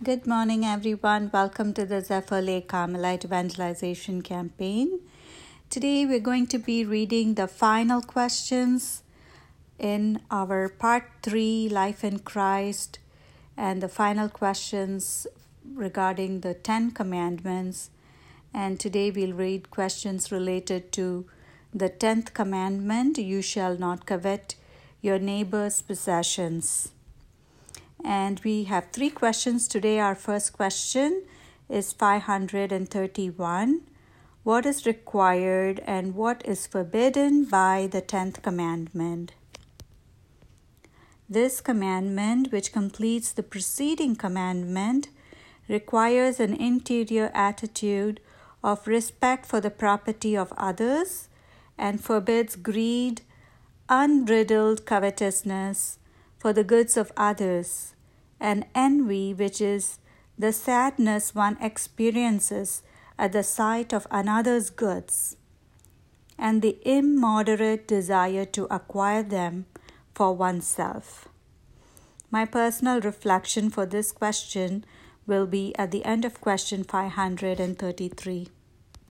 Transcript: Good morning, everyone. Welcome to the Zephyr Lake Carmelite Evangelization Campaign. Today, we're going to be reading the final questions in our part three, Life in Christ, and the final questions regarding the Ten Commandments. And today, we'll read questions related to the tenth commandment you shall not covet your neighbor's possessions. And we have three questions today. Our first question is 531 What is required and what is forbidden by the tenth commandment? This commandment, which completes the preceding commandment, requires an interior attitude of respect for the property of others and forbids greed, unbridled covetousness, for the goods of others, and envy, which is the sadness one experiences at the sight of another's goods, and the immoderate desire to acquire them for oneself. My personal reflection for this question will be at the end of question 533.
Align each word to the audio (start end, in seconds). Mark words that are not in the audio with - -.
Good 0.00 0.28
morning, 0.28 0.64
everyone. 0.64 1.28
Welcome 1.32 1.74
to 1.74 1.84
the 1.84 2.00
Zephyr 2.00 2.40
Lake 2.40 2.68
Carmelite 2.68 3.24
Evangelization 3.24 4.22
Campaign. 4.22 5.00
Today, 5.70 6.06
we're 6.06 6.20
going 6.20 6.46
to 6.46 6.58
be 6.58 6.84
reading 6.84 7.34
the 7.34 7.48
final 7.48 8.00
questions 8.00 9.02
in 9.76 10.20
our 10.30 10.68
part 10.68 11.10
three, 11.24 11.68
Life 11.68 12.04
in 12.04 12.20
Christ, 12.20 13.00
and 13.56 13.82
the 13.82 13.88
final 13.88 14.28
questions 14.28 15.26
regarding 15.74 16.42
the 16.42 16.54
Ten 16.54 16.92
Commandments. 16.92 17.90
And 18.54 18.78
today, 18.78 19.10
we'll 19.10 19.32
read 19.32 19.72
questions 19.72 20.30
related 20.30 20.92
to 20.92 21.26
the 21.74 21.88
tenth 21.88 22.34
commandment 22.34 23.18
you 23.18 23.42
shall 23.42 23.76
not 23.76 24.06
covet 24.06 24.54
your 25.02 25.18
neighbor's 25.18 25.82
possessions. 25.82 26.92
And 28.04 28.40
we 28.44 28.64
have 28.64 28.90
three 28.92 29.10
questions 29.10 29.68
today. 29.68 29.98
Our 29.98 30.14
first 30.14 30.52
question 30.52 31.24
is 31.68 31.92
531 31.92 33.80
What 34.42 34.66
is 34.66 34.86
required 34.86 35.80
and 35.86 36.14
what 36.14 36.42
is 36.46 36.66
forbidden 36.66 37.44
by 37.44 37.88
the 37.90 38.00
tenth 38.00 38.42
commandment? 38.42 39.32
This 41.28 41.60
commandment, 41.60 42.50
which 42.50 42.72
completes 42.72 43.32
the 43.32 43.42
preceding 43.42 44.16
commandment, 44.16 45.08
requires 45.68 46.40
an 46.40 46.54
interior 46.54 47.30
attitude 47.34 48.20
of 48.64 48.86
respect 48.86 49.44
for 49.44 49.60
the 49.60 49.70
property 49.70 50.36
of 50.36 50.52
others 50.56 51.28
and 51.76 52.02
forbids 52.02 52.56
greed, 52.56 53.20
unbridled 53.88 54.86
covetousness, 54.86 55.98
for 56.38 56.52
the 56.52 56.64
goods 56.64 56.96
of 56.96 57.12
others, 57.16 57.94
and 58.40 58.66
envy, 58.74 59.34
which 59.34 59.60
is 59.60 59.98
the 60.38 60.52
sadness 60.52 61.34
one 61.34 61.56
experiences 61.60 62.82
at 63.18 63.32
the 63.32 63.42
sight 63.42 63.92
of 63.92 64.06
another's 64.10 64.70
goods, 64.70 65.36
and 66.38 66.62
the 66.62 66.78
immoderate 66.84 67.88
desire 67.88 68.44
to 68.44 68.72
acquire 68.72 69.22
them 69.22 69.66
for 70.14 70.34
oneself. 70.34 71.28
My 72.30 72.44
personal 72.44 73.00
reflection 73.00 73.70
for 73.70 73.86
this 73.86 74.12
question 74.12 74.84
will 75.26 75.46
be 75.46 75.74
at 75.76 75.90
the 75.90 76.04
end 76.04 76.24
of 76.24 76.40
question 76.40 76.84
533. 76.84 78.48